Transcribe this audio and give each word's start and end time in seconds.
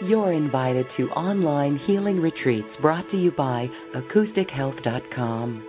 You're 0.00 0.32
invited 0.32 0.86
to 0.96 1.10
online 1.10 1.78
healing 1.86 2.18
retreats 2.18 2.66
brought 2.80 3.08
to 3.10 3.16
you 3.16 3.30
by 3.30 3.68
acoustichealth.com. 3.94 5.68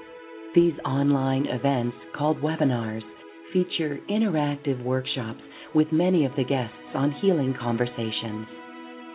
These 0.55 0.73
online 0.85 1.45
events, 1.45 1.95
called 2.17 2.41
webinars, 2.41 3.03
feature 3.51 3.99
interactive 4.09 4.83
workshops 4.83 5.41
with 5.75 5.91
many 5.91 6.25
of 6.25 6.31
the 6.35 6.45
guests 6.45 6.73
on 6.95 7.11
healing 7.21 7.53
conversations. 7.59 8.47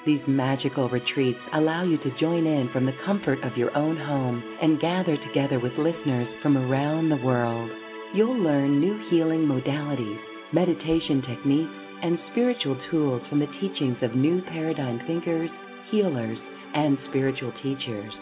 These 0.06 0.20
magical 0.28 0.88
retreats 0.88 1.40
allow 1.54 1.82
you 1.84 1.96
to 1.98 2.20
join 2.20 2.46
in 2.46 2.68
from 2.72 2.86
the 2.86 2.96
comfort 3.04 3.42
of 3.42 3.56
your 3.56 3.76
own 3.76 3.96
home 3.96 4.42
and 4.62 4.80
gather 4.80 5.16
together 5.26 5.58
with 5.58 5.72
listeners 5.78 6.28
from 6.42 6.56
around 6.56 7.08
the 7.08 7.24
world. 7.24 7.70
You'll 8.14 8.38
learn 8.38 8.78
new 8.78 8.96
healing 9.10 9.46
modalities, 9.48 10.18
meditation 10.52 11.22
techniques, 11.26 11.87
and 12.02 12.18
spiritual 12.32 12.78
tools 12.90 13.22
from 13.28 13.40
the 13.40 13.52
teachings 13.60 13.96
of 14.02 14.14
new 14.14 14.42
paradigm 14.42 15.00
thinkers, 15.06 15.50
healers, 15.90 16.38
and 16.74 16.98
spiritual 17.08 17.52
teachers. 17.62 18.12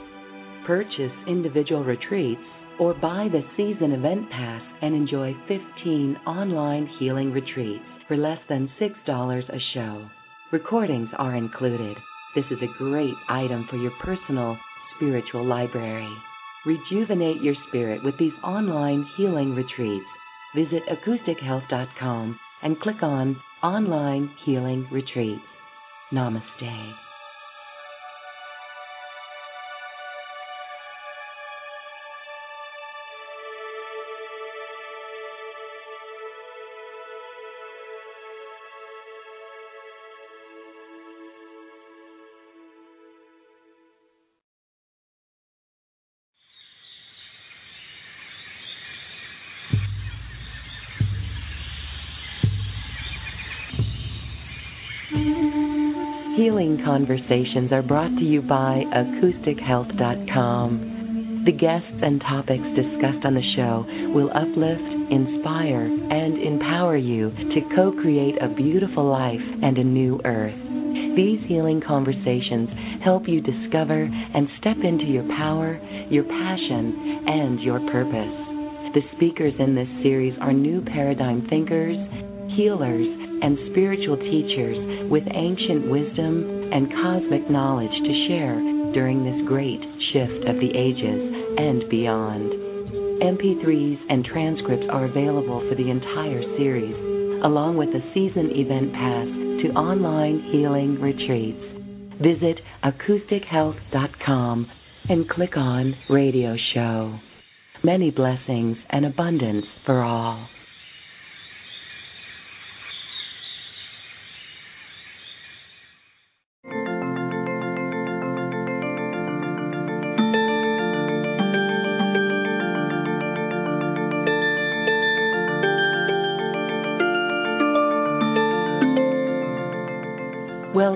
Purchase 0.67 1.13
individual 1.29 1.85
retreats 1.85 2.41
or 2.79 2.95
buy 2.95 3.29
the 3.31 3.43
season 3.57 3.93
event 3.93 4.31
pass 4.31 4.63
and 4.83 4.95
enjoy 4.95 5.33
15 5.49 6.17
online 6.27 6.89
healing 6.99 7.33
retreats 7.33 7.85
for 8.09 8.17
less 8.17 8.39
than 8.49 8.71
$6 8.81 9.49
a 9.49 9.59
show. 9.75 10.09
Recordings 10.53 11.09
are 11.19 11.35
included. 11.35 11.97
This 12.35 12.45
is 12.51 12.59
a 12.63 12.79
great 12.79 13.15
item 13.29 13.67
for 13.71 13.77
your 13.77 13.93
personal 14.03 14.57
spiritual 14.97 15.45
library. 15.45 16.13
Rejuvenate 16.67 17.43
your 17.43 17.55
spirit 17.69 18.03
with 18.05 18.15
these 18.19 18.33
online 18.45 19.07
healing 19.17 19.55
retreats. 19.55 20.07
Visit 20.55 20.83
acoustichealth.com 20.89 22.39
and 22.63 22.81
click 22.81 23.03
on 23.03 23.37
Online 23.63 24.31
Healing 24.45 24.87
Retreats. 24.93 25.41
Namaste. 26.13 27.06
Healing 56.47 56.79
Conversations 56.85 57.73
are 57.73 57.83
brought 57.83 58.15
to 58.15 58.23
you 58.23 58.41
by 58.41 58.85
acoustichealth.com. 58.95 61.43
The 61.45 61.51
guests 61.51 61.99
and 62.07 62.21
topics 62.21 62.63
discussed 62.79 63.27
on 63.27 63.35
the 63.35 63.43
show 63.59 63.83
will 64.15 64.31
uplift, 64.31 65.11
inspire, 65.11 65.83
and 65.83 66.39
empower 66.39 66.97
you 66.97 67.35
to 67.35 67.61
co 67.75 67.91
create 68.01 68.41
a 68.41 68.55
beautiful 68.55 69.11
life 69.11 69.43
and 69.43 69.77
a 69.77 69.83
new 69.83 70.21
earth. 70.25 70.55
These 71.19 71.43
healing 71.51 71.83
conversations 71.83 72.71
help 73.03 73.27
you 73.27 73.43
discover 73.43 74.07
and 74.07 74.47
step 74.61 74.77
into 74.85 75.11
your 75.11 75.27
power, 75.35 75.81
your 76.15 76.31
passion, 76.31 77.27
and 77.27 77.59
your 77.59 77.81
purpose. 77.91 78.95
The 78.95 79.03
speakers 79.19 79.59
in 79.59 79.75
this 79.75 79.91
series 80.05 80.39
are 80.41 80.53
new 80.53 80.81
paradigm 80.95 81.49
thinkers, 81.51 81.99
healers, 82.55 83.26
and 83.47 83.71
spiritual 83.71 84.19
teachers 84.19 84.75
with 85.09 85.23
ancient 85.31 85.87
wisdom 85.87 86.67
and 86.75 86.91
cosmic 86.91 87.49
knowledge 87.49 87.95
to 87.95 88.27
share 88.27 88.59
during 88.91 89.23
this 89.23 89.47
great 89.47 89.79
shift 90.11 90.43
of 90.51 90.59
the 90.59 90.75
ages 90.75 91.23
and 91.55 91.89
beyond. 91.89 92.51
MP3s 93.23 93.99
and 94.11 94.25
transcripts 94.25 94.87
are 94.91 95.05
available 95.05 95.63
for 95.69 95.77
the 95.77 95.89
entire 95.89 96.43
series, 96.59 96.99
along 97.45 97.77
with 97.79 97.91
a 97.91 98.03
season 98.13 98.51
event 98.51 98.93
pass 98.93 99.31
to 99.63 99.79
online 99.79 100.43
healing 100.51 101.01
retreats. 101.01 101.63
Visit 102.19 102.59
acoustichealth.com 102.83 104.71
and 105.09 105.31
click 105.31 105.57
on 105.57 105.95
Radio 106.11 106.57
Show. 106.75 107.17
Many 107.85 108.11
blessings 108.11 108.77
and 108.91 109.07
abundance 109.07 109.67
for 109.85 110.03
all. 110.03 110.49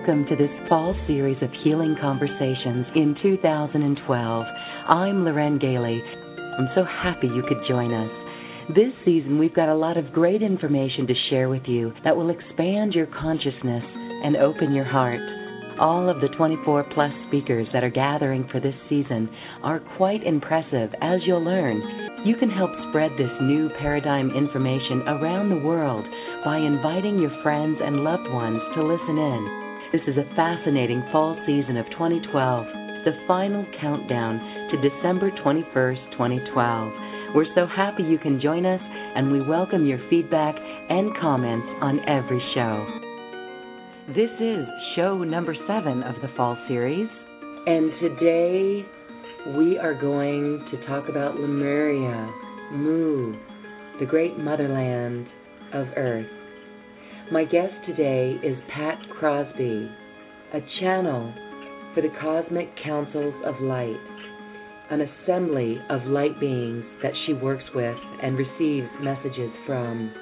Welcome 0.00 0.24
to 0.30 0.36
this 0.36 0.50
fall 0.66 0.96
series 1.06 1.36
of 1.42 1.50
healing 1.62 1.94
conversations 2.00 2.86
in 2.96 3.14
2012. 3.20 4.46
I'm 4.88 5.24
Lorraine 5.26 5.58
Gailey. 5.58 6.00
I'm 6.56 6.68
so 6.74 6.84
happy 6.84 7.26
you 7.26 7.42
could 7.46 7.60
join 7.68 7.92
us. 7.92 8.10
This 8.74 8.94
season, 9.04 9.38
we've 9.38 9.54
got 9.54 9.68
a 9.68 9.74
lot 9.74 9.98
of 9.98 10.10
great 10.10 10.40
information 10.40 11.06
to 11.06 11.12
share 11.28 11.50
with 11.50 11.64
you 11.66 11.92
that 12.02 12.16
will 12.16 12.30
expand 12.30 12.94
your 12.94 13.08
consciousness 13.08 13.84
and 14.24 14.38
open 14.38 14.72
your 14.72 14.86
heart. 14.86 15.20
All 15.78 16.08
of 16.08 16.22
the 16.22 16.34
24 16.34 16.86
plus 16.94 17.12
speakers 17.28 17.68
that 17.74 17.84
are 17.84 17.90
gathering 17.90 18.48
for 18.50 18.58
this 18.58 18.74
season 18.88 19.28
are 19.62 19.82
quite 19.98 20.24
impressive, 20.24 20.94
as 21.02 21.20
you'll 21.26 21.44
learn. 21.44 21.76
You 22.24 22.36
can 22.36 22.48
help 22.48 22.70
spread 22.88 23.12
this 23.18 23.36
new 23.42 23.68
paradigm 23.78 24.30
information 24.30 25.02
around 25.08 25.50
the 25.50 25.60
world 25.60 26.06
by 26.42 26.56
inviting 26.56 27.18
your 27.18 27.36
friends 27.42 27.76
and 27.82 28.02
loved 28.02 28.30
ones 28.32 28.62
to 28.76 28.82
listen 28.82 29.18
in. 29.18 29.59
This 29.92 30.02
is 30.06 30.16
a 30.16 30.34
fascinating 30.36 31.02
fall 31.10 31.36
season 31.44 31.76
of 31.76 31.84
2012, 31.90 32.30
the 33.04 33.10
final 33.26 33.66
countdown 33.80 34.38
to 34.70 34.88
December 34.88 35.32
21st, 35.42 36.12
2012. 36.12 36.92
We're 37.34 37.52
so 37.56 37.66
happy 37.66 38.04
you 38.04 38.16
can 38.16 38.40
join 38.40 38.64
us, 38.66 38.80
and 38.80 39.32
we 39.32 39.42
welcome 39.42 39.86
your 39.86 39.98
feedback 40.08 40.54
and 40.54 41.10
comments 41.20 41.66
on 41.82 41.98
every 42.06 42.40
show. 42.54 42.86
This 44.14 44.30
is 44.40 44.64
show 44.94 45.24
number 45.24 45.56
seven 45.66 46.04
of 46.04 46.14
the 46.22 46.28
fall 46.36 46.56
series, 46.68 47.08
and 47.66 47.90
today 47.98 48.86
we 49.58 49.76
are 49.76 50.00
going 50.00 50.68
to 50.70 50.86
talk 50.86 51.08
about 51.08 51.34
Lemuria, 51.34 52.32
Mu, 52.74 53.34
the 53.98 54.06
great 54.06 54.38
motherland 54.38 55.26
of 55.74 55.88
Earth. 55.96 56.39
My 57.32 57.44
guest 57.44 57.72
today 57.86 58.34
is 58.42 58.56
Pat 58.74 58.98
Crosby, 59.16 59.88
a 60.52 60.58
channel 60.80 61.32
for 61.94 62.02
the 62.02 62.10
Cosmic 62.20 62.66
Councils 62.82 63.34
of 63.46 63.54
Light, 63.62 63.94
an 64.90 65.02
assembly 65.02 65.78
of 65.90 66.02
light 66.06 66.40
beings 66.40 66.82
that 67.04 67.12
she 67.24 67.34
works 67.34 67.62
with 67.72 67.94
and 68.20 68.36
receives 68.36 68.88
messages 69.00 69.52
from. 69.64 70.12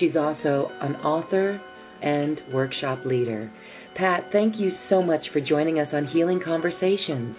She's 0.00 0.16
also 0.16 0.72
an 0.80 0.96
author 1.04 1.60
and 2.00 2.40
workshop 2.50 3.04
leader. 3.04 3.52
Pat, 3.94 4.30
thank 4.32 4.54
you 4.56 4.70
so 4.88 5.02
much 5.02 5.26
for 5.34 5.42
joining 5.42 5.78
us 5.78 5.88
on 5.92 6.06
Healing 6.06 6.40
Conversations. 6.42 7.36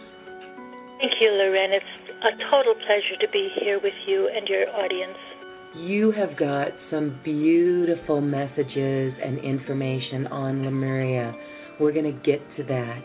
Thank 1.01 1.17
you, 1.19 1.31
Loren. 1.33 1.73
It's 1.73 2.13
a 2.21 2.37
total 2.51 2.75
pleasure 2.75 3.17
to 3.25 3.29
be 3.33 3.49
here 3.59 3.79
with 3.81 3.97
you 4.05 4.29
and 4.29 4.47
your 4.47 4.69
audience 4.69 5.17
you 5.75 6.11
have 6.11 6.37
got 6.37 6.69
some 6.89 7.19
beautiful 7.23 8.21
messages 8.21 9.13
and 9.23 9.37
information 9.39 10.27
on 10.27 10.65
Lemuria. 10.65 11.33
We're 11.79 11.93
going 11.93 12.11
to 12.11 12.19
get 12.25 12.41
to 12.57 12.63
that. 12.63 13.01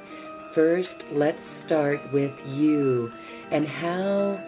First, 0.54 0.88
let's 1.12 1.38
start 1.66 1.98
with 2.12 2.32
you 2.46 3.10
and 3.52 3.66
how 3.66 4.38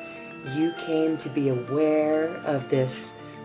you 0.57 0.71
came 0.87 1.19
to 1.25 1.35
be 1.35 1.49
aware 1.49 2.37
of 2.47 2.71
this 2.71 2.91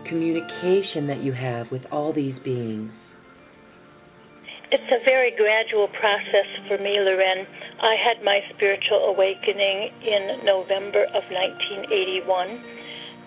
communication 0.08 1.06
that 1.06 1.22
you 1.22 1.32
have 1.32 1.66
with 1.70 1.82
all 1.90 2.12
these 2.12 2.34
beings. 2.44 2.90
It's 4.72 4.88
a 4.88 5.04
very 5.04 5.36
gradual 5.36 5.88
process 6.00 6.48
for 6.66 6.78
me, 6.78 6.96
Loren. 6.96 7.44
I 7.82 7.94
had 8.00 8.24
my 8.24 8.40
spiritual 8.56 9.12
awakening 9.12 9.92
in 10.00 10.46
November 10.46 11.04
of 11.12 11.22
1981, 11.28 12.64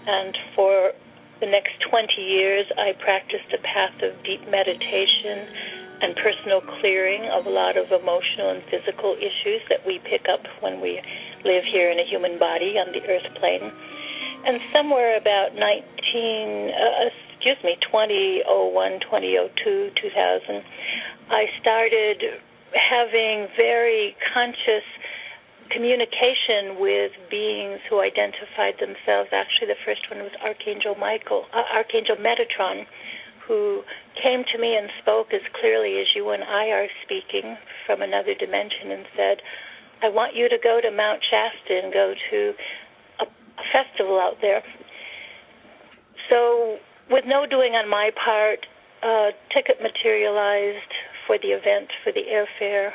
and 0.07 0.37
for 0.55 0.91
the 1.39 1.47
next 1.47 1.75
20 1.89 2.21
years, 2.21 2.65
I 2.77 2.93
practiced 3.03 3.51
a 3.51 3.61
path 3.61 3.95
of 4.03 4.15
deep 4.23 4.41
meditation 4.47 5.47
and 6.01 6.15
personal 6.19 6.61
clearing 6.79 7.23
of 7.31 7.45
a 7.45 7.49
lot 7.49 7.77
of 7.77 7.91
emotional 7.91 8.51
and 8.51 8.63
physical 8.67 9.15
issues 9.15 9.61
that 9.69 9.85
we 9.87 9.99
pick 10.03 10.27
up 10.27 10.43
when 10.59 10.81
we 10.81 10.99
live 11.43 11.63
here 11.71 11.91
in 11.91 11.99
a 11.99 12.07
human 12.07 12.39
body 12.39 12.75
on 12.75 12.91
the 12.91 13.01
earth 13.07 13.27
plane. 13.39 13.71
And 14.45 14.59
somewhere 14.71 15.17
about 15.17 15.55
19, 15.55 15.61
uh, 15.61 17.09
excuse 17.33 17.57
me, 17.63 17.77
2001, 17.81 18.99
2002, 19.01 19.91
2000, 20.01 20.63
I 21.31 21.45
started 21.61 22.21
having 22.75 23.47
very 23.57 24.15
conscious 24.33 24.85
communication 25.71 26.79
with 26.79 27.11
beings 27.29 27.79
who 27.89 28.01
identified 28.01 28.77
themselves. 28.79 29.29
Actually, 29.33 29.73
the 29.73 29.81
first 29.85 30.05
one 30.09 30.21
was 30.21 30.31
Archangel 30.43 30.95
Michael, 30.95 31.45
uh, 31.53 31.65
Archangel 31.73 32.17
Metatron, 32.17 32.85
who 33.47 33.81
came 34.21 34.43
to 34.53 34.57
me 34.57 34.75
and 34.75 34.89
spoke 35.01 35.33
as 35.33 35.41
clearly 35.59 36.01
as 36.01 36.07
you 36.15 36.29
and 36.29 36.43
I 36.43 36.69
are 36.73 36.87
speaking 37.05 37.57
from 37.85 38.01
another 38.01 38.33
dimension 38.33 38.91
and 38.91 39.05
said, 39.15 39.37
I 40.01 40.09
want 40.09 40.35
you 40.35 40.49
to 40.49 40.57
go 40.61 40.81
to 40.81 40.91
Mount 40.91 41.21
Shasta 41.23 41.73
and 41.81 41.93
go 41.93 42.13
to 42.31 42.39
a, 43.21 43.25
a 43.25 43.65
festival 43.71 44.19
out 44.19 44.37
there. 44.41 44.61
So, 46.29 46.77
with 47.09 47.25
no 47.27 47.45
doing 47.45 47.73
on 47.73 47.89
my 47.89 48.09
part, 48.17 48.65
a 49.03 49.29
ticket 49.53 49.77
materialized 49.81 50.93
for 51.27 51.37
the 51.37 51.49
event, 51.49 51.89
for 52.03 52.11
the 52.11 52.25
airfare, 52.25 52.91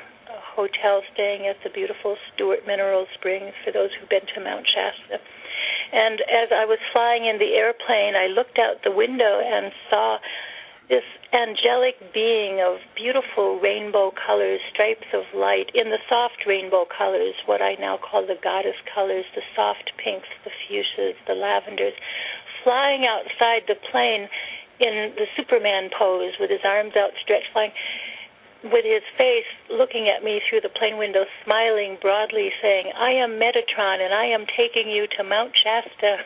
hotel 0.61 1.01
staying 1.17 1.49
at 1.49 1.57
the 1.65 1.73
beautiful 1.73 2.21
Stewart 2.29 2.69
Mineral 2.69 3.09
Springs 3.17 3.57
for 3.65 3.73
those 3.73 3.89
who've 3.97 4.13
been 4.13 4.29
to 4.37 4.45
Mount 4.45 4.69
Shasta. 4.69 5.17
And 5.93 6.21
as 6.29 6.53
I 6.53 6.69
was 6.69 6.79
flying 6.93 7.25
in 7.25 7.41
the 7.41 7.57
airplane, 7.57 8.13
I 8.13 8.29
looked 8.29 8.61
out 8.61 8.85
the 8.85 8.93
window 8.93 9.41
and 9.41 9.73
saw 9.89 10.21
this 10.93 11.07
angelic 11.33 11.97
being 12.13 12.61
of 12.61 12.83
beautiful 12.93 13.57
rainbow 13.57 14.13
colors, 14.13 14.61
stripes 14.69 15.09
of 15.15 15.25
light 15.33 15.71
in 15.73 15.89
the 15.89 16.03
soft 16.11 16.45
rainbow 16.45 16.85
colors, 16.85 17.35
what 17.47 17.63
I 17.63 17.81
now 17.81 17.97
call 17.97 18.27
the 18.27 18.37
goddess 18.43 18.77
colors, 18.93 19.25
the 19.35 19.47
soft 19.57 19.97
pinks, 19.97 20.29
the 20.45 20.51
fuchsias, 20.69 21.17
the 21.27 21.39
lavenders, 21.39 21.95
flying 22.63 23.07
outside 23.09 23.65
the 23.65 23.79
plane 23.91 24.29
in 24.81 25.13
the 25.15 25.29
Superman 25.37 25.91
pose 25.97 26.35
with 26.41 26.51
his 26.51 26.65
arms 26.65 26.97
outstretched, 26.97 27.53
flying 27.53 27.73
with 28.65 28.85
his 28.85 29.03
face 29.17 29.49
looking 29.71 30.09
at 30.09 30.23
me 30.23 30.41
through 30.49 30.61
the 30.61 30.69
plane 30.69 30.99
window, 30.99 31.25
smiling 31.45 31.97
broadly, 32.01 32.51
saying, 32.61 32.93
I 32.93 33.11
am 33.13 33.41
Metatron 33.41 34.05
and 34.05 34.13
I 34.13 34.27
am 34.27 34.45
taking 34.57 34.91
you 34.91 35.07
to 35.17 35.25
Mount 35.25 35.53
Shasta. 35.57 36.17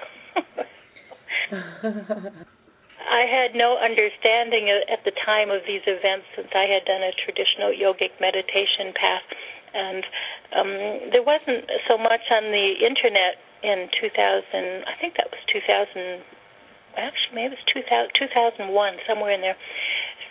I 3.04 3.28
had 3.28 3.54
no 3.54 3.76
understanding 3.78 4.72
at 4.90 5.04
the 5.04 5.12
time 5.24 5.50
of 5.50 5.62
these 5.68 5.84
events 5.86 6.26
since 6.34 6.48
I 6.54 6.66
had 6.66 6.84
done 6.88 7.04
a 7.04 7.12
traditional 7.12 7.70
yogic 7.70 8.18
meditation 8.18 8.96
path. 8.96 9.28
And 9.74 10.02
um, 10.54 10.70
there 11.12 11.22
wasn't 11.22 11.68
so 11.86 11.98
much 11.98 12.22
on 12.30 12.50
the 12.50 12.80
internet 12.80 13.38
in 13.62 13.88
2000, 14.00 14.84
I 14.84 14.94
think 15.00 15.16
that 15.16 15.32
was 15.32 15.40
2000, 15.50 16.20
actually, 16.96 17.34
maybe 17.34 17.56
it 17.56 17.60
was 17.64 17.66
2000, 17.72 18.12
2001, 18.68 18.70
somewhere 19.08 19.32
in 19.32 19.40
there. 19.40 19.56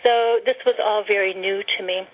So 0.04 0.38
this 0.44 0.60
was 0.68 0.76
all 0.78 1.02
very 1.08 1.32
new 1.32 1.64
to 1.78 1.80
me. 1.82 2.04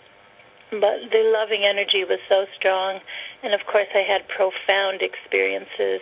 But 0.71 1.11
the 1.11 1.27
loving 1.35 1.67
energy 1.67 2.07
was 2.07 2.23
so 2.31 2.47
strong. 2.55 3.03
And 3.43 3.53
of 3.53 3.67
course, 3.67 3.91
I 3.91 4.07
had 4.07 4.23
profound 4.31 5.03
experiences 5.03 5.99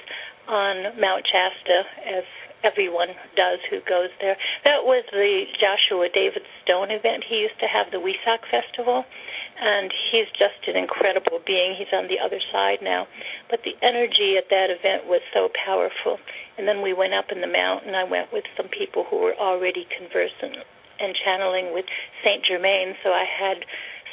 on 0.46 1.00
Mount 1.00 1.24
Shasta 1.24 1.88
as 2.04 2.24
everyone 2.64 3.08
does 3.32 3.64
who 3.70 3.80
goes 3.88 4.12
there. 4.20 4.36
That 4.68 4.84
was 4.84 5.04
the 5.08 5.48
Joshua 5.56 6.12
David 6.12 6.44
Stone 6.64 6.90
event. 6.90 7.24
He 7.24 7.40
used 7.40 7.56
to 7.60 7.68
have 7.70 7.88
the 7.88 8.02
Wesak 8.02 8.44
Festival, 8.50 9.08
and 9.56 9.88
he's 10.12 10.28
just 10.36 10.60
an 10.68 10.76
incredible 10.76 11.40
being. 11.46 11.72
He's 11.78 11.92
on 11.96 12.12
the 12.12 12.20
other 12.20 12.40
side 12.52 12.84
now. 12.84 13.08
But 13.48 13.64
the 13.64 13.72
energy 13.80 14.36
at 14.36 14.52
that 14.52 14.68
event 14.68 15.08
was 15.08 15.24
so 15.32 15.48
powerful. 15.64 16.20
And 16.58 16.68
then 16.68 16.82
we 16.82 16.92
went 16.92 17.14
up 17.14 17.32
in 17.32 17.40
the 17.40 17.48
mountain. 17.48 17.94
I 17.94 18.04
went 18.04 18.32
with 18.32 18.44
some 18.56 18.68
people 18.68 19.06
who 19.08 19.16
were 19.16 19.36
already 19.38 19.86
conversant 19.96 20.60
and 21.00 21.14
channeling 21.24 21.72
with 21.72 21.86
Saint 22.24 22.44
Germain, 22.44 22.94
so 23.02 23.10
I 23.10 23.24
had 23.24 23.64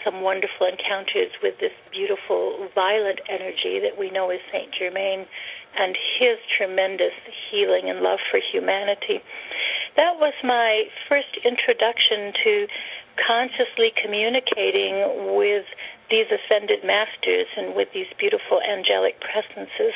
some 0.06 0.22
wonderful 0.22 0.70
encounters 0.70 1.34
with 1.42 1.58
this 1.60 1.74
beautiful 1.90 2.70
violet 2.76 3.20
energy 3.28 3.82
that 3.82 3.98
we 3.98 4.12
know 4.12 4.30
as 4.30 4.40
Saint 4.54 4.70
Germain 4.78 5.26
and 5.76 5.98
his 6.22 6.38
tremendous 6.56 7.18
healing 7.50 7.90
and 7.90 8.00
love 8.00 8.20
for 8.30 8.40
humanity. 8.40 9.20
That 9.98 10.22
was 10.22 10.34
my 10.44 10.86
first 11.10 11.34
introduction 11.44 12.32
to 12.44 12.68
consciously 13.18 13.92
communicating 13.98 15.36
with 15.36 15.66
these 16.12 16.28
ascended 16.30 16.86
masters 16.86 17.48
and 17.58 17.76
with 17.76 17.90
these 17.94 18.08
beautiful 18.20 18.62
angelic 18.62 19.20
presences. 19.20 19.96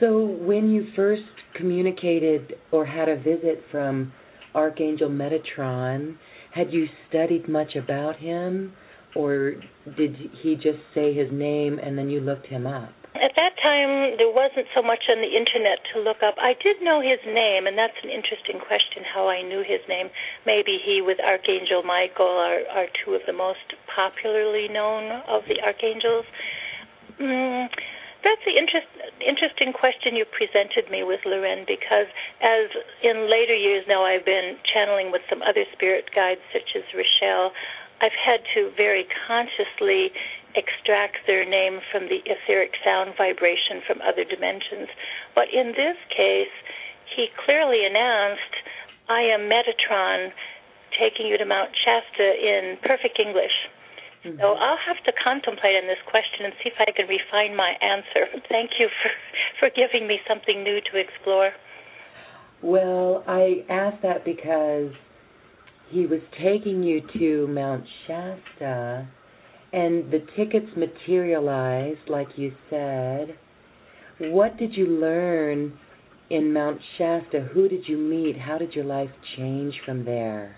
So, 0.00 0.24
when 0.24 0.70
you 0.70 0.88
first 0.96 1.22
communicated 1.54 2.58
or 2.72 2.84
had 2.84 3.08
a 3.08 3.16
visit 3.16 3.62
from 3.70 4.12
Archangel 4.54 5.08
Metatron, 5.08 6.16
had 6.54 6.72
you 6.72 6.86
studied 7.08 7.48
much 7.48 7.76
about 7.76 8.16
him, 8.16 8.72
or 9.14 9.54
did 9.96 10.16
he 10.42 10.54
just 10.54 10.80
say 10.94 11.12
his 11.12 11.28
name 11.32 11.78
and 11.78 11.96
then 11.98 12.08
you 12.08 12.20
looked 12.20 12.46
him 12.46 12.66
up? 12.66 12.92
At 13.14 13.36
that 13.36 13.54
time, 13.60 14.16
there 14.16 14.32
wasn't 14.32 14.66
so 14.74 14.80
much 14.80 15.04
on 15.12 15.20
the 15.20 15.28
internet 15.28 15.84
to 15.92 16.00
look 16.00 16.24
up. 16.24 16.34
I 16.40 16.56
did 16.56 16.80
know 16.80 17.04
his 17.04 17.20
name, 17.28 17.68
and 17.68 17.76
that's 17.76 17.96
an 18.02 18.08
interesting 18.08 18.56
question 18.56 19.04
how 19.04 19.28
I 19.28 19.42
knew 19.42 19.60
his 19.60 19.84
name. 19.86 20.08
Maybe 20.46 20.80
he, 20.80 21.04
with 21.04 21.20
Archangel 21.20 21.84
Michael, 21.84 22.24
are, 22.26 22.64
are 22.72 22.88
two 23.04 23.12
of 23.12 23.20
the 23.26 23.36
most 23.36 23.76
popularly 23.94 24.66
known 24.72 25.12
of 25.28 25.44
the 25.44 25.60
archangels. 25.60 26.24
Mm, 27.20 27.68
that's 28.24 28.42
the 28.46 28.54
interest, 28.54 28.86
interesting 29.18 29.72
question 29.72 30.14
you 30.14 30.24
presented 30.24 30.90
me 30.90 31.02
with, 31.02 31.20
Loren, 31.26 31.66
because 31.66 32.06
as 32.40 32.70
in 33.02 33.30
later 33.30 33.54
years 33.54 33.84
now 33.86 34.04
I've 34.04 34.24
been 34.24 34.56
channeling 34.62 35.10
with 35.10 35.22
some 35.28 35.42
other 35.42 35.64
spirit 35.72 36.10
guides, 36.14 36.40
such 36.52 36.74
as 36.74 36.82
Rochelle, 36.94 37.52
I've 38.00 38.16
had 38.18 38.42
to 38.54 38.70
very 38.76 39.06
consciously 39.26 40.10
extract 40.54 41.24
their 41.26 41.44
name 41.48 41.80
from 41.90 42.08
the 42.08 42.20
etheric 42.26 42.74
sound 42.84 43.14
vibration 43.16 43.80
from 43.86 44.02
other 44.02 44.24
dimensions. 44.24 44.88
But 45.34 45.48
in 45.52 45.72
this 45.72 45.96
case, 46.10 46.52
he 47.14 47.28
clearly 47.44 47.86
announced, 47.86 48.54
I 49.08 49.22
am 49.22 49.48
Metatron 49.48 50.32
taking 50.98 51.26
you 51.26 51.38
to 51.38 51.44
Mount 51.44 51.70
Shasta 51.72 52.36
in 52.36 52.76
perfect 52.82 53.18
English. 53.18 53.54
Mm-hmm. 54.24 54.38
So 54.38 54.54
I'll 54.54 54.78
have 54.86 55.02
to 55.04 55.12
contemplate 55.18 55.74
on 55.74 55.88
this 55.88 55.98
question 56.06 56.46
and 56.46 56.54
see 56.62 56.70
if 56.70 56.78
I 56.78 56.90
can 56.94 57.06
refine 57.08 57.56
my 57.56 57.74
answer. 57.82 58.30
Thank 58.48 58.78
you 58.78 58.88
for, 59.02 59.10
for 59.58 59.68
giving 59.74 60.06
me 60.06 60.18
something 60.28 60.62
new 60.62 60.78
to 60.92 60.98
explore. 60.98 61.50
Well, 62.62 63.24
I 63.26 63.64
asked 63.68 64.02
that 64.02 64.24
because 64.24 64.92
he 65.90 66.06
was 66.06 66.20
taking 66.38 66.82
you 66.82 67.02
to 67.18 67.48
Mount 67.48 67.84
Shasta 68.06 69.08
and 69.72 70.12
the 70.12 70.24
tickets 70.36 70.70
materialized, 70.76 72.08
like 72.08 72.28
you 72.36 72.52
said. 72.70 73.36
What 74.18 74.56
did 74.56 74.74
you 74.74 74.86
learn 74.86 75.76
in 76.30 76.52
Mount 76.52 76.80
Shasta? 76.96 77.48
Who 77.52 77.68
did 77.68 77.88
you 77.88 77.96
meet? 77.96 78.38
How 78.38 78.58
did 78.58 78.74
your 78.74 78.84
life 78.84 79.10
change 79.36 79.74
from 79.84 80.04
there? 80.04 80.56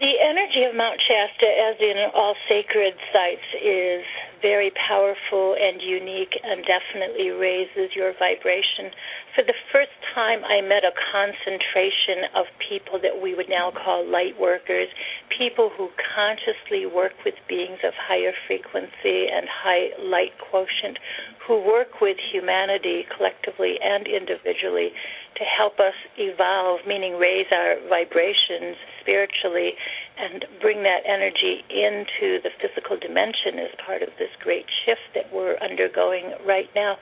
The 0.00 0.16
energy 0.16 0.64
of 0.64 0.74
Mount 0.74 0.96
Shasta, 0.96 1.44
as 1.44 1.76
in 1.76 2.08
all 2.16 2.32
sacred 2.48 2.96
sites, 3.12 3.44
is 3.60 4.00
very 4.40 4.72
powerful 4.88 5.52
and 5.60 5.76
unique 5.76 6.32
and 6.42 6.64
definitely 6.64 7.28
raises 7.28 7.92
your 7.92 8.16
vibration. 8.16 8.96
For 9.36 9.44
the 9.44 9.52
first 9.70 9.92
time, 10.14 10.40
I 10.48 10.64
met 10.64 10.88
a 10.88 10.96
concentration 11.12 12.32
of 12.32 12.48
people 12.64 12.96
that 13.04 13.20
we 13.20 13.34
would 13.36 13.50
now 13.52 13.76
call 13.76 14.08
light 14.08 14.40
workers, 14.40 14.88
people 15.36 15.68
who 15.68 15.92
consciously 16.16 16.88
work 16.88 17.12
with 17.22 17.36
beings 17.46 17.84
of 17.84 17.92
higher 17.92 18.32
frequency 18.48 19.28
and 19.28 19.44
high 19.52 19.92
light 20.00 20.32
quotient, 20.40 20.96
who 21.44 21.60
work 21.60 22.00
with 22.00 22.16
humanity 22.32 23.04
collectively 23.14 23.76
and 23.84 24.08
individually 24.08 24.96
to 25.40 25.46
help 25.48 25.80
us 25.80 25.96
evolve, 26.20 26.84
meaning 26.86 27.16
raise 27.16 27.48
our 27.50 27.80
vibrations 27.88 28.76
spiritually 29.00 29.72
and 30.20 30.44
bring 30.60 30.84
that 30.84 31.00
energy 31.08 31.64
into 31.72 32.44
the 32.44 32.52
physical 32.60 33.00
dimension 33.00 33.56
as 33.56 33.72
part 33.80 34.04
of 34.04 34.12
this 34.20 34.28
great 34.44 34.68
shift 34.84 35.00
that 35.16 35.32
we're 35.32 35.56
undergoing 35.64 36.36
right 36.46 36.68
now. 36.76 37.00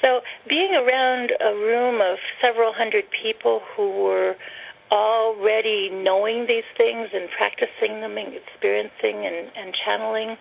So, 0.00 0.22
being 0.48 0.78
around 0.78 1.34
a 1.34 1.58
room 1.58 2.00
of 2.00 2.22
several 2.40 2.72
hundred 2.72 3.04
people 3.10 3.60
who 3.74 3.90
were 4.06 4.36
already 4.92 5.90
knowing 5.90 6.46
these 6.46 6.68
things 6.78 7.10
and 7.12 7.28
practicing 7.36 8.00
them 8.00 8.16
and 8.16 8.32
experiencing 8.38 9.26
and, 9.26 9.50
and 9.58 9.74
channeling 9.84 10.36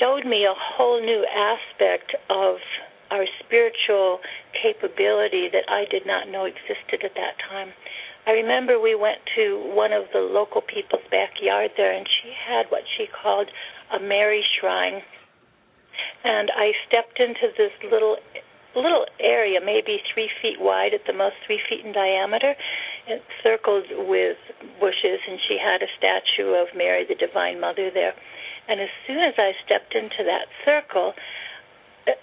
showed 0.00 0.24
me 0.24 0.44
a 0.44 0.54
whole 0.56 1.00
new 1.00 1.24
aspect 1.28 2.16
of 2.30 2.56
our 3.12 3.26
spiritual 3.44 4.20
capability 4.56 5.52
that 5.52 5.68
I 5.68 5.84
did 5.90 6.06
not 6.06 6.32
know 6.32 6.46
existed 6.48 7.04
at 7.04 7.12
that 7.14 7.36
time. 7.44 7.76
I 8.26 8.32
remember 8.32 8.80
we 8.80 8.94
went 8.94 9.18
to 9.36 9.60
one 9.74 9.92
of 9.92 10.04
the 10.12 10.20
local 10.20 10.62
people's 10.62 11.04
backyard 11.10 11.72
there, 11.76 11.92
and 11.92 12.06
she 12.08 12.32
had 12.32 12.70
what 12.70 12.82
she 12.96 13.06
called 13.06 13.50
a 13.92 14.00
Mary 14.00 14.42
shrine. 14.58 15.02
And 16.24 16.50
I 16.56 16.72
stepped 16.88 17.20
into 17.20 17.52
this 17.58 17.72
little 17.84 18.16
little 18.74 19.04
area, 19.20 19.60
maybe 19.60 20.00
three 20.14 20.30
feet 20.40 20.56
wide 20.58 20.94
at 20.94 21.04
the 21.06 21.12
most, 21.12 21.36
three 21.46 21.60
feet 21.68 21.84
in 21.84 21.92
diameter, 21.92 22.54
and 23.06 23.20
circled 23.42 23.84
with 24.08 24.38
bushes. 24.80 25.20
And 25.28 25.38
she 25.46 25.58
had 25.60 25.82
a 25.82 25.90
statue 25.98 26.56
of 26.56 26.68
Mary, 26.74 27.04
the 27.04 27.14
Divine 27.14 27.60
Mother, 27.60 27.90
there. 27.92 28.14
And 28.68 28.80
as 28.80 28.88
soon 29.06 29.18
as 29.18 29.34
I 29.36 29.52
stepped 29.66 29.94
into 29.94 30.24
that 30.24 30.46
circle, 30.64 31.12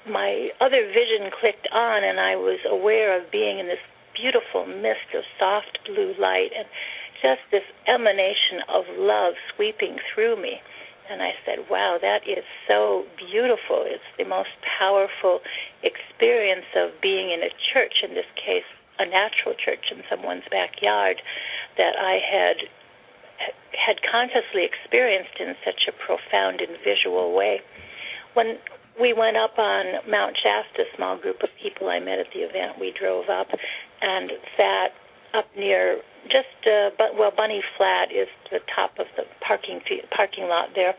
my 0.10 0.50
other 0.60 0.88
vision 0.88 1.32
clicked 1.40 1.68
on, 1.72 2.04
and 2.04 2.20
I 2.20 2.36
was 2.36 2.60
aware 2.70 3.16
of 3.20 3.32
being 3.32 3.60
in 3.60 3.68
this 3.68 3.82
beautiful 4.16 4.66
mist 4.66 5.16
of 5.16 5.24
soft 5.40 5.80
blue 5.86 6.14
light 6.20 6.52
and 6.58 6.68
just 7.22 7.42
this 7.52 7.64
emanation 7.88 8.64
of 8.68 8.84
love 8.98 9.34
sweeping 9.56 9.98
through 10.14 10.42
me. 10.42 10.62
And 11.10 11.22
I 11.24 11.32
said, 11.46 11.66
wow, 11.70 11.98
that 12.02 12.28
is 12.28 12.46
so 12.68 13.06
beautiful. 13.18 13.82
It's 13.88 14.04
the 14.18 14.26
most 14.26 14.54
powerful 14.62 15.42
experience 15.82 16.70
of 16.76 16.92
being 17.02 17.32
in 17.32 17.42
a 17.42 17.50
church, 17.74 18.04
in 18.04 18.14
this 18.14 18.30
case, 18.36 18.68
a 19.00 19.06
natural 19.06 19.56
church 19.58 19.90
in 19.92 20.04
someone's 20.10 20.46
backyard, 20.52 21.18
that 21.78 21.96
I 21.98 22.20
had 22.20 22.70
had 23.72 24.04
consciously 24.04 24.68
experienced 24.68 25.40
in 25.40 25.56
such 25.64 25.88
a 25.88 25.96
profound 25.96 26.60
and 26.60 26.78
visual 26.84 27.34
way. 27.34 27.62
When 28.34 28.60
we 29.00 29.14
went 29.14 29.38
up 29.38 29.58
on 29.58 30.10
Mount 30.10 30.36
Shasta, 30.36 30.84
a 30.84 30.96
small 30.96 31.18
group 31.18 31.42
of 31.42 31.50
people 31.62 31.88
I 31.90 32.00
met 32.00 32.20
at 32.20 32.28
the 32.34 32.42
event, 32.42 32.80
we 32.80 32.94
drove 32.98 33.30
up 33.30 33.48
and 34.02 34.32
sat 34.58 34.92
up 35.34 35.46
near 35.56 36.02
just 36.26 36.58
uh, 36.66 36.90
but 36.98 37.14
well 37.18 37.32
Bunny 37.36 37.62
Flat 37.78 38.12
is 38.12 38.28
the 38.52 38.60
top 38.76 38.98
of 39.00 39.06
the 39.16 39.24
parking 39.46 39.80
parking 40.16 40.50
lot 40.50 40.70
there 40.76 40.96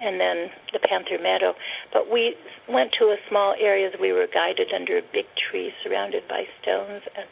and 0.00 0.18
then 0.20 0.50
the 0.72 0.78
Panther 0.78 1.18
Meadow. 1.22 1.54
But 1.92 2.10
we 2.10 2.34
went 2.68 2.92
to 2.98 3.06
a 3.06 3.16
small 3.28 3.54
area 3.60 3.90
we 4.00 4.12
were 4.12 4.26
guided 4.32 4.72
under 4.74 4.98
a 4.98 5.02
big 5.12 5.26
tree 5.34 5.72
surrounded 5.82 6.26
by 6.28 6.44
stones 6.62 7.02
and 7.16 7.26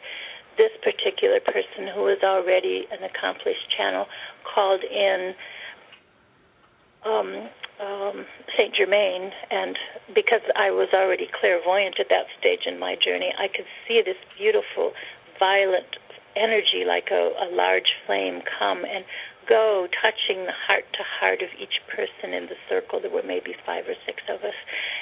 this 0.57 0.71
particular 0.83 1.39
person 1.39 1.87
who 1.93 2.03
was 2.03 2.19
already 2.23 2.85
an 2.91 3.03
accomplished 3.03 3.71
channel 3.75 4.05
called 4.43 4.83
in 4.83 5.33
um 7.05 7.49
um, 7.81 8.25
Saint 8.55 8.75
Germain, 8.75 9.31
and 9.49 9.77
because 10.13 10.45
I 10.55 10.71
was 10.71 10.89
already 10.93 11.27
clairvoyant 11.33 11.99
at 11.99 12.07
that 12.09 12.29
stage 12.39 12.65
in 12.65 12.79
my 12.79 12.95
journey, 12.95 13.33
I 13.37 13.47
could 13.47 13.65
see 13.87 14.01
this 14.05 14.17
beautiful 14.37 14.93
violet 15.39 15.97
energy 16.35 16.85
like 16.85 17.09
a, 17.11 17.33
a 17.41 17.49
large 17.51 17.97
flame 18.05 18.41
come 18.45 18.85
and 18.85 19.03
go, 19.49 19.87
touching 19.99 20.45
the 20.45 20.53
heart 20.53 20.85
to 20.93 21.03
heart 21.03 21.41
of 21.41 21.49
each 21.59 21.81
person 21.89 22.33
in 22.33 22.45
the 22.45 22.55
circle. 22.69 23.01
There 23.01 23.11
were 23.11 23.25
maybe 23.25 23.57
five 23.65 23.83
or 23.89 23.97
six 24.05 24.21
of 24.29 24.45
us. 24.45 24.55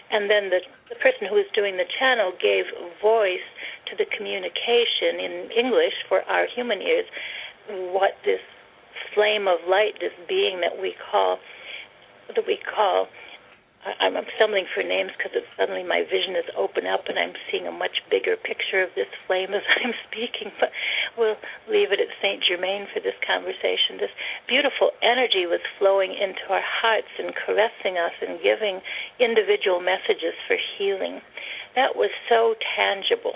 And 0.10 0.30
then 0.32 0.50
the, 0.50 0.64
the 0.90 0.96
person 0.96 1.28
who 1.28 1.36
was 1.36 1.46
doing 1.54 1.78
the 1.78 1.86
channel 2.00 2.32
gave 2.40 2.66
voice 3.02 3.46
to 3.92 3.94
the 4.00 4.08
communication 4.10 5.20
in 5.20 5.52
English 5.52 5.94
for 6.08 6.24
our 6.26 6.48
human 6.48 6.82
ears 6.82 7.06
what 7.94 8.18
this 8.26 8.42
flame 9.14 9.48
of 9.48 9.60
light, 9.70 10.00
this 10.00 10.16
being 10.28 10.62
that 10.62 10.82
we 10.82 10.96
call 11.12 11.38
that 12.36 12.46
we 12.48 12.58
call 12.58 13.08
I'm, 13.80 14.12
stumbling 14.36 14.68
for 14.76 14.84
names 14.84 15.12
because 15.16 15.32
suddenly 15.56 15.88
my 15.88 16.04
vision 16.04 16.36
is 16.36 16.44
open 16.58 16.84
up 16.84 17.08
and 17.08 17.16
I'm 17.16 17.32
seeing 17.48 17.64
a 17.64 17.72
much 17.72 18.04
bigger 18.12 18.36
picture 18.36 18.84
of 18.84 18.92
this 18.96 19.08
flame 19.26 19.56
as 19.56 19.64
I'm 19.80 19.96
speaking. 20.12 20.52
But 20.60 20.76
we'll 21.16 21.40
leave 21.72 21.96
it 21.96 22.04
at 22.04 22.12
Saint 22.20 22.44
Germain 22.44 22.92
for 22.92 23.00
this 23.00 23.16
conversation. 23.24 23.96
This 23.96 24.12
beautiful 24.52 24.92
energy 25.00 25.48
was 25.48 25.64
flowing 25.80 26.12
into 26.12 26.44
our 26.52 26.64
hearts 26.64 27.12
and 27.16 27.32
caressing 27.32 27.96
us 27.96 28.16
and 28.20 28.44
giving 28.44 28.84
individual 29.16 29.80
messages 29.80 30.36
for 30.44 30.60
healing. 30.76 31.24
That 31.80 31.96
was 31.96 32.12
so 32.28 32.60
tangible. 32.76 33.36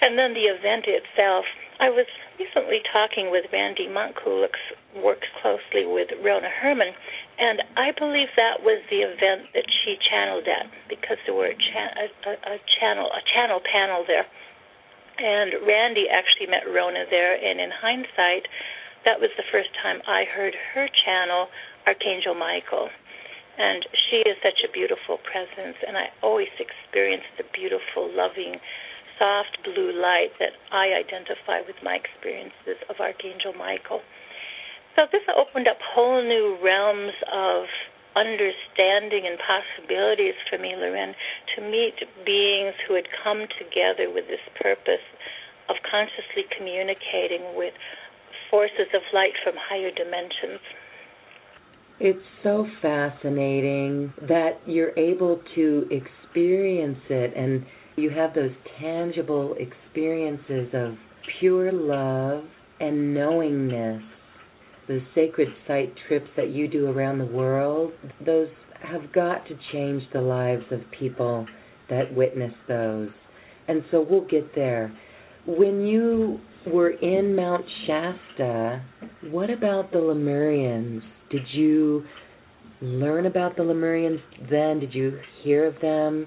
And 0.00 0.18
then 0.18 0.36
the 0.36 0.52
event 0.52 0.84
itself. 0.86 1.48
I 1.80 1.90
was 1.90 2.06
recently 2.38 2.82
talking 2.92 3.30
with 3.30 3.46
Randy 3.52 3.86
Monk, 3.86 4.16
who 4.22 4.42
looks, 4.42 4.58
works 4.98 5.26
closely 5.42 5.86
with 5.86 6.08
Ronna 6.22 6.50
Herman, 6.50 6.90
and 7.38 7.62
I 7.78 7.94
believe 7.94 8.28
that 8.36 8.66
was 8.66 8.82
the 8.90 9.06
event 9.06 9.54
that 9.54 9.66
she 9.70 9.96
channeled 10.10 10.46
at 10.50 10.66
because 10.88 11.18
there 11.24 11.34
were 11.34 11.54
a, 11.54 11.58
cha- 11.58 11.94
a, 11.94 12.34
a 12.54 12.58
channel 12.80 13.06
a 13.14 13.22
channel 13.32 13.60
panel 13.62 14.04
there, 14.06 14.26
and 15.18 15.54
Randy 15.66 16.06
actually 16.10 16.50
met 16.50 16.66
Ronna 16.66 17.08
there. 17.10 17.34
And 17.34 17.60
in 17.60 17.70
hindsight, 17.70 18.50
that 19.04 19.20
was 19.20 19.30
the 19.36 19.46
first 19.50 19.70
time 19.82 20.02
I 20.06 20.24
heard 20.26 20.54
her 20.74 20.88
channel 21.04 21.46
Archangel 21.86 22.34
Michael. 22.34 22.90
And 23.58 23.82
she 23.90 24.22
is 24.22 24.38
such 24.38 24.62
a 24.62 24.70
beautiful 24.70 25.18
presence, 25.18 25.78
and 25.82 25.98
I 25.98 26.14
always 26.22 26.50
experience 26.62 27.26
the 27.36 27.44
beautiful, 27.50 28.06
loving, 28.06 28.62
soft 29.18 29.58
blue 29.66 29.90
light 29.90 30.30
that 30.38 30.54
I 30.70 30.94
identify 30.94 31.66
with 31.66 31.74
my 31.82 31.98
experiences 31.98 32.78
of 32.88 33.02
Archangel 33.02 33.52
Michael. 33.58 34.02
So 34.98 35.06
this 35.12 35.22
opened 35.30 35.68
up 35.68 35.78
whole 35.94 36.20
new 36.26 36.58
realms 36.58 37.14
of 37.32 37.70
understanding 38.16 39.30
and 39.30 39.38
possibilities 39.38 40.34
for 40.50 40.58
me, 40.58 40.74
Loren, 40.74 41.14
to 41.54 41.62
meet 41.62 41.94
beings 42.26 42.74
who 42.88 42.94
had 42.94 43.06
come 43.22 43.46
together 43.62 44.10
with 44.12 44.26
this 44.26 44.42
purpose 44.60 45.06
of 45.70 45.76
consciously 45.88 46.50
communicating 46.50 47.54
with 47.54 47.74
forces 48.50 48.90
of 48.92 49.02
light 49.14 49.38
from 49.44 49.54
higher 49.70 49.92
dimensions. 49.94 50.58
It's 52.00 52.26
so 52.42 52.66
fascinating 52.82 54.12
that 54.26 54.58
you're 54.66 54.98
able 54.98 55.40
to 55.54 55.86
experience 55.92 56.98
it 57.08 57.36
and 57.36 57.64
you 57.94 58.10
have 58.10 58.34
those 58.34 58.50
tangible 58.80 59.54
experiences 59.60 60.74
of 60.74 60.94
pure 61.38 61.70
love 61.70 62.42
and 62.80 63.14
knowingness 63.14 64.02
the 64.88 65.00
sacred 65.14 65.48
site 65.66 65.92
trips 66.08 66.28
that 66.36 66.50
you 66.50 66.66
do 66.66 66.88
around 66.88 67.18
the 67.18 67.26
world, 67.26 67.92
those 68.24 68.48
have 68.82 69.12
got 69.12 69.46
to 69.46 69.54
change 69.72 70.02
the 70.12 70.20
lives 70.20 70.64
of 70.70 70.80
people 70.98 71.46
that 71.90 72.14
witness 72.14 72.52
those. 72.66 73.10
And 73.68 73.82
so 73.90 74.04
we'll 74.08 74.26
get 74.26 74.54
there. 74.54 74.92
When 75.46 75.86
you 75.86 76.40
were 76.66 76.90
in 76.90 77.36
Mount 77.36 77.64
Shasta, 77.86 78.82
what 79.30 79.50
about 79.50 79.92
the 79.92 79.98
Lemurians? 79.98 81.02
Did 81.30 81.42
you 81.52 82.04
learn 82.80 83.26
about 83.26 83.56
the 83.56 83.62
Lemurians 83.62 84.20
then? 84.50 84.80
Did 84.80 84.94
you 84.94 85.18
hear 85.42 85.66
of 85.66 85.74
them? 85.82 86.26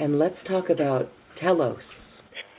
And 0.00 0.18
let's 0.18 0.36
talk 0.48 0.70
about 0.70 1.08
Telos 1.40 1.78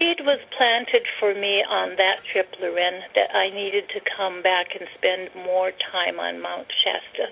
seed 0.03 0.25
was 0.27 0.39
planted 0.57 1.07
for 1.19 1.31
me 1.31 1.63
on 1.63 1.95
that 1.95 2.19
trip, 2.31 2.51
Loren, 2.60 3.07
that 3.15 3.31
I 3.31 3.48
needed 3.50 3.88
to 3.95 4.03
come 4.03 4.43
back 4.43 4.75
and 4.75 4.83
spend 5.00 5.31
more 5.48 5.72
time 5.72 6.19
on 6.19 6.43
Mount 6.43 6.67
Shasta. 6.83 7.31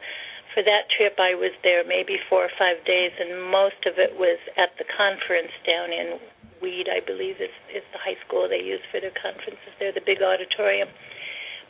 For 0.55 0.63
that 0.63 0.87
trip, 0.87 1.19
I 1.19 1.35
was 1.35 1.51
there 1.63 1.83
maybe 1.83 2.15
four 2.31 2.47
or 2.47 2.53
five 2.55 2.79
days, 2.87 3.11
and 3.19 3.51
most 3.51 3.83
of 3.83 3.99
it 3.99 4.15
was 4.15 4.39
at 4.55 4.71
the 4.79 4.87
conference 4.87 5.51
down 5.67 5.91
in 5.91 6.19
Weed, 6.63 6.87
I 6.87 7.03
believe 7.03 7.41
is 7.41 7.51
is 7.73 7.83
the 7.91 7.97
high 7.97 8.19
school 8.21 8.47
they 8.47 8.61
use 8.61 8.83
for 8.93 9.01
their 9.01 9.15
conferences 9.17 9.73
there, 9.79 9.91
the 9.91 10.05
big 10.05 10.21
auditorium. 10.21 10.87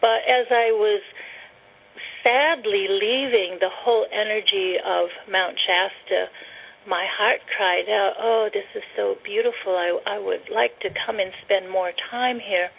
But 0.03 0.27
as 0.27 0.51
I 0.51 0.75
was 0.75 1.01
sadly 2.21 2.91
leaving 2.91 3.57
the 3.63 3.71
whole 3.71 4.05
energy 4.11 4.75
of 4.83 5.07
Mount 5.31 5.55
Shasta, 5.55 6.27
my 6.87 7.05
heart 7.05 7.41
cried 7.55 7.89
out, 7.89 8.15
"Oh, 8.17 8.49
this 8.51 8.65
is 8.73 8.83
so 8.95 9.15
beautiful. 9.23 9.75
I 9.77 9.99
I 10.05 10.17
would 10.17 10.49
like 10.49 10.79
to 10.79 10.89
come 11.05 11.19
and 11.19 11.31
spend 11.43 11.69
more 11.69 11.91
time 11.91 12.39
here." 12.39 12.71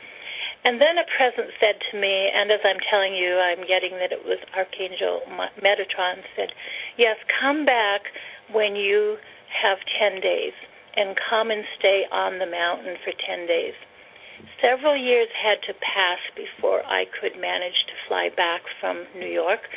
And 0.64 0.80
then 0.80 0.98
a 0.98 1.04
presence 1.04 1.52
said 1.58 1.80
to 1.90 1.96
me, 1.98 2.30
and 2.30 2.50
as 2.52 2.60
I'm 2.64 2.78
telling 2.88 3.14
you, 3.14 3.38
I'm 3.38 3.66
getting 3.66 3.98
that 3.98 4.12
it 4.12 4.24
was 4.24 4.38
Archangel 4.54 5.22
Metatron 5.60 6.22
said, 6.36 6.52
"Yes, 6.96 7.16
come 7.40 7.64
back 7.64 8.12
when 8.48 8.76
you 8.76 9.18
have 9.48 9.78
10 9.98 10.20
days 10.20 10.54
and 10.94 11.16
come 11.16 11.50
and 11.50 11.66
stay 11.78 12.06
on 12.10 12.38
the 12.38 12.46
mountain 12.46 12.96
for 13.02 13.12
10 13.12 13.46
days." 13.46 13.74
Several 14.60 14.96
years 14.96 15.28
had 15.32 15.62
to 15.62 15.74
pass 15.74 16.18
before 16.34 16.82
I 16.86 17.06
could 17.06 17.36
manage 17.36 17.84
to 17.86 17.94
fly 18.06 18.28
back 18.28 18.62
from 18.80 19.06
New 19.14 19.26
York 19.26 19.68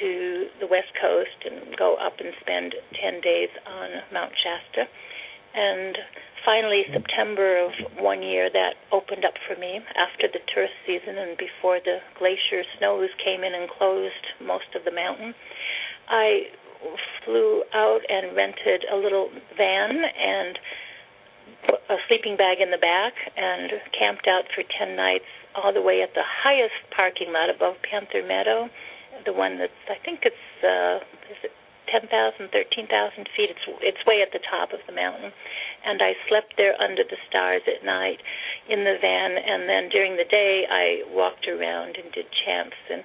to 0.00 0.46
the 0.60 0.66
West 0.66 0.92
Coast 1.00 1.38
and 1.44 1.76
go 1.76 1.96
up 1.96 2.18
and 2.20 2.32
spend 2.40 2.74
10 3.00 3.20
days 3.20 3.50
on 3.66 3.88
Mount 4.12 4.32
Shasta. 4.36 4.88
And 5.54 5.96
finally, 6.44 6.84
mm-hmm. 6.84 7.00
September 7.00 7.64
of 7.64 7.72
one 7.98 8.22
year, 8.22 8.50
that 8.52 8.74
opened 8.92 9.24
up 9.24 9.34
for 9.48 9.58
me 9.58 9.80
after 9.96 10.28
the 10.28 10.40
tourist 10.52 10.74
season 10.86 11.18
and 11.18 11.36
before 11.36 11.80
the 11.80 11.98
glacier 12.18 12.62
snows 12.78 13.10
came 13.24 13.42
in 13.42 13.54
and 13.54 13.68
closed 13.70 14.26
most 14.44 14.68
of 14.74 14.84
the 14.84 14.92
mountain. 14.92 15.34
I 16.08 16.52
flew 17.24 17.64
out 17.74 18.00
and 18.08 18.36
rented 18.36 18.84
a 18.92 18.96
little 18.96 19.30
van 19.56 19.96
and 19.96 20.58
a 21.88 21.96
sleeping 22.08 22.36
bag 22.36 22.60
in 22.60 22.70
the 22.70 22.78
back 22.78 23.14
and 23.36 23.70
camped 23.96 24.26
out 24.28 24.44
for 24.54 24.62
10 24.62 24.94
nights 24.96 25.30
all 25.54 25.72
the 25.72 25.82
way 25.82 26.02
at 26.02 26.12
the 26.14 26.22
highest 26.22 26.74
parking 26.94 27.32
lot 27.32 27.48
above 27.48 27.74
Panther 27.82 28.26
Meadow 28.26 28.68
the 29.24 29.32
one 29.32 29.58
that's 29.58 29.72
I 29.88 29.96
think 30.04 30.20
it's 30.24 30.46
uh, 30.62 31.00
is 31.30 31.40
it 31.44 31.54
ten 31.88 32.08
thousand, 32.10 32.50
thirteen 32.50 32.86
thousand 32.86 33.28
feet. 33.36 33.50
It's 33.50 33.64
it's 33.80 34.02
way 34.06 34.22
at 34.22 34.32
the 34.32 34.42
top 34.42 34.72
of 34.72 34.80
the 34.86 34.92
mountain, 34.92 35.32
and 35.84 36.02
I 36.02 36.14
slept 36.28 36.54
there 36.56 36.74
under 36.80 37.02
the 37.02 37.18
stars 37.28 37.62
at 37.66 37.84
night 37.84 38.20
in 38.68 38.84
the 38.84 38.98
van, 39.00 39.38
and 39.38 39.68
then 39.68 39.88
during 39.88 40.16
the 40.16 40.28
day 40.28 40.66
I 40.68 41.06
walked 41.14 41.46
around 41.48 41.96
and 41.96 42.10
did 42.12 42.26
chants 42.44 42.76
and 42.90 43.02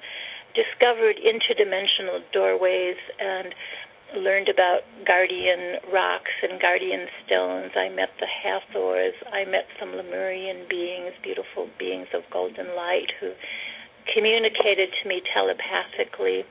discovered 0.53 1.15
interdimensional 1.22 2.20
doorways 2.34 2.98
and 3.20 3.53
learned 4.18 4.50
about 4.50 4.84
guardian 5.08 5.80
rocks 5.94 6.36
and 6.44 6.60
guardian 6.60 7.08
stones. 7.24 7.72
I 7.75 7.88
met 7.88 8.10
the 8.20 8.27
Hathors. 8.27 9.15
I 9.32 9.46
met 9.46 9.65
some 9.80 9.96
Lemurian 9.96 10.68
beings, 10.68 11.13
beautiful 11.24 11.70
beings 11.80 12.08
of 12.13 12.24
golden 12.32 12.75
light, 12.75 13.08
who 13.20 13.32
communicated 14.13 14.89
to 15.01 15.10
me 15.10 15.22
telepathically. 15.34 16.43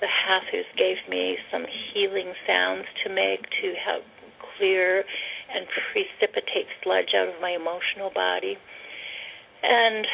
The 0.00 0.08
Hathors 0.08 0.66
gave 0.76 0.96
me 1.08 1.36
some 1.52 1.66
healing 1.68 2.32
sounds 2.46 2.86
to 3.04 3.12
make 3.12 3.42
to 3.60 3.74
help 3.76 4.04
clear 4.56 5.04
and 5.52 5.66
precipitate 5.92 6.66
sludge 6.82 7.12
out 7.16 7.28
of 7.28 7.40
my 7.40 7.50
emotional 7.50 8.10
body. 8.14 8.56
And 9.62 10.06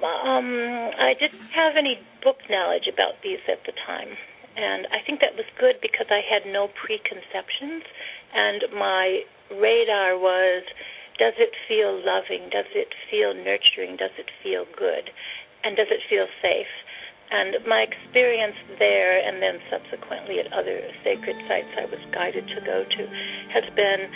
um, 0.00 0.48
I 0.96 1.12
didn't 1.20 1.52
have 1.52 1.76
any 1.76 2.00
book 2.24 2.40
knowledge 2.48 2.88
about 2.88 3.20
these 3.22 3.44
at 3.48 3.60
the 3.66 3.72
time. 3.86 4.08
And 4.56 4.88
I 4.88 5.04
think 5.04 5.20
that 5.20 5.36
was 5.36 5.44
good 5.60 5.76
because 5.82 6.08
I 6.08 6.24
had 6.24 6.48
no 6.48 6.68
preconceptions. 6.72 7.84
And 8.32 8.64
my 8.72 9.20
radar 9.52 10.16
was 10.16 10.64
does 11.18 11.34
it 11.38 11.52
feel 11.68 11.96
loving? 11.96 12.48
Does 12.52 12.68
it 12.74 12.92
feel 13.10 13.32
nurturing? 13.32 13.96
Does 13.96 14.12
it 14.18 14.28
feel 14.42 14.64
good? 14.76 15.08
And 15.66 15.74
does 15.74 15.90
it 15.90 15.98
feel 16.06 16.30
safe? 16.38 16.70
And 17.26 17.58
my 17.66 17.82
experience 17.82 18.54
there, 18.78 19.18
and 19.18 19.42
then 19.42 19.58
subsequently 19.66 20.38
at 20.38 20.46
other 20.54 20.78
sacred 21.02 21.34
sites 21.50 21.74
I 21.74 21.90
was 21.90 21.98
guided 22.14 22.46
to 22.54 22.60
go 22.62 22.86
to, 22.86 23.02
has 23.50 23.66
been 23.74 24.06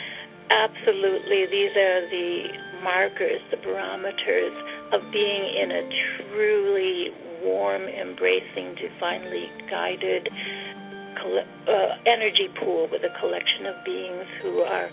absolutely, 0.47 1.51
these 1.51 1.75
are 1.75 2.07
the 2.07 2.55
markers, 2.87 3.43
the 3.51 3.59
barometers 3.67 4.55
of 4.95 5.03
being 5.11 5.43
in 5.59 5.75
a 5.75 5.83
truly 6.31 7.11
warm, 7.43 7.83
embracing, 7.83 8.79
divinely 8.79 9.51
guided 9.67 10.31
uh, 10.31 11.99
energy 12.07 12.47
pool 12.63 12.87
with 12.95 13.03
a 13.03 13.13
collection 13.19 13.67
of 13.67 13.75
beings 13.85 14.27
who 14.43 14.63
are 14.63 14.87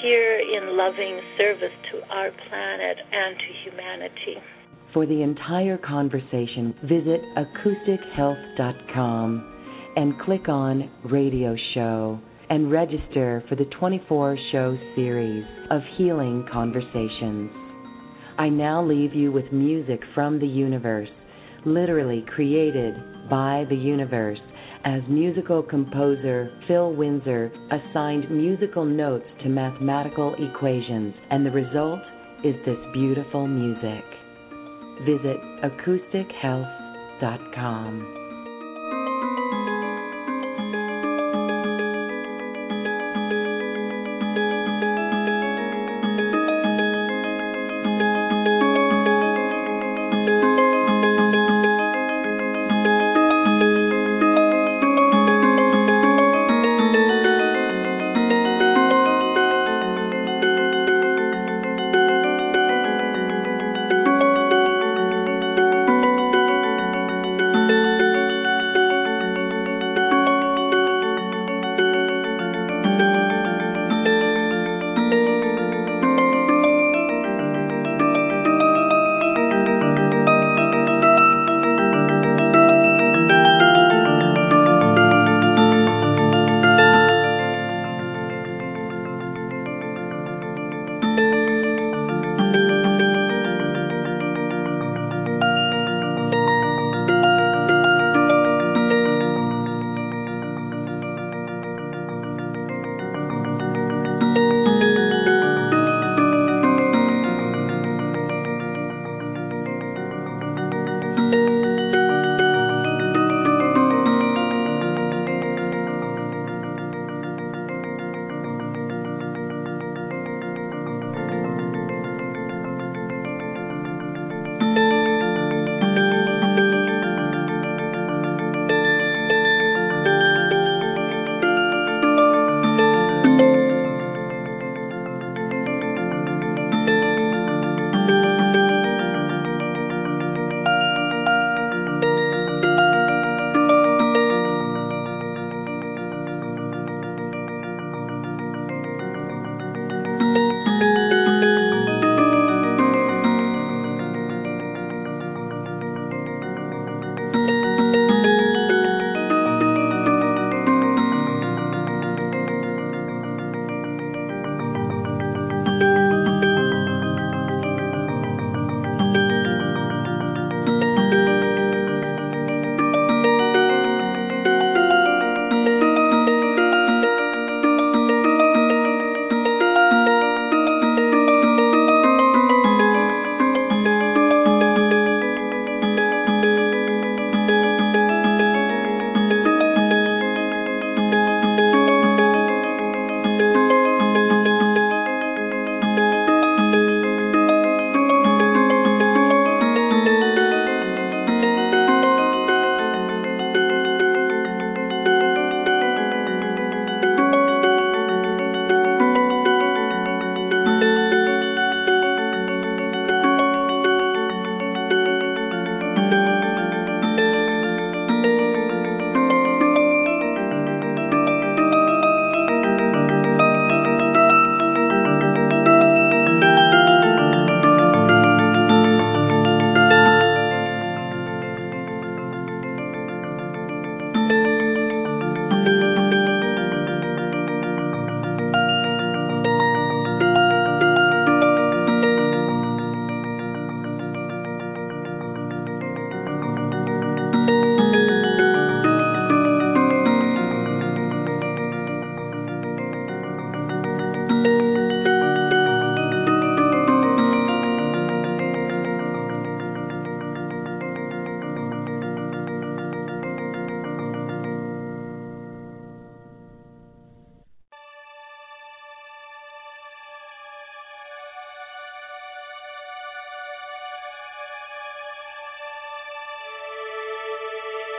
here 0.00 0.40
in 0.40 0.80
loving 0.80 1.20
service 1.36 1.76
to 1.92 2.00
our 2.08 2.32
planet 2.48 2.96
and 3.12 3.36
to 3.36 3.50
humanity. 3.68 4.40
For 4.92 5.06
the 5.06 5.22
entire 5.22 5.78
conversation, 5.78 6.74
visit 6.82 7.22
acoustichealth.com 7.36 9.56
and 9.96 10.20
click 10.20 10.48
on 10.48 10.88
Radio 11.04 11.56
Show 11.74 12.20
and 12.48 12.70
register 12.70 13.42
for 13.48 13.56
the 13.56 13.64
24 13.78 14.36
show 14.52 14.78
series 14.96 15.44
of 15.70 15.82
healing 15.96 16.46
conversations. 16.52 17.50
I 18.38 18.48
now 18.48 18.84
leave 18.84 19.14
you 19.14 19.32
with 19.32 19.52
music 19.52 20.00
from 20.14 20.38
the 20.40 20.46
universe 20.46 21.08
literally 21.64 22.24
created 22.34 22.94
by 23.28 23.64
the 23.68 23.76
universe, 23.76 24.38
as 24.84 25.02
musical 25.08 25.62
composer 25.62 26.50
Phil 26.66 26.94
Windsor 26.94 27.52
assigned 27.70 28.30
musical 28.30 28.84
notes 28.84 29.26
to 29.42 29.48
mathematical 29.48 30.34
equations, 30.34 31.14
and 31.30 31.44
the 31.44 31.50
result 31.50 32.00
is 32.44 32.54
this 32.64 32.78
beautiful 32.94 33.46
music. 33.46 34.04
Visit 35.04 35.40
acoustichealth.com. 35.64 38.19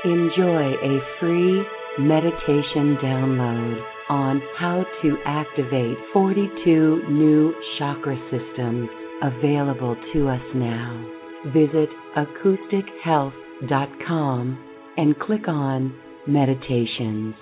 enjoy 0.03 0.73
a 0.73 0.99
free 1.19 1.63
meditation 1.99 2.97
download 3.03 3.83
on 4.09 4.41
how 4.57 4.83
to 5.01 5.17
activate 5.25 5.97
42 6.13 7.03
new 7.09 7.53
chakra 7.77 8.17
systems 8.31 8.89
available 9.21 9.95
to 10.13 10.27
us 10.27 10.41
now. 10.55 11.05
Visit 11.53 11.89
acoustichealth.com 12.17 14.57
and 14.97 15.19
click 15.19 15.47
on 15.47 15.93
Meditations. 16.27 17.33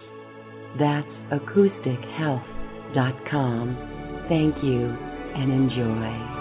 That's 0.80 1.06
acoustichealth.com. 1.34 3.78
Thank 4.30 4.63
you 4.63 4.95
and 5.36 5.52
enjoy. 5.52 6.38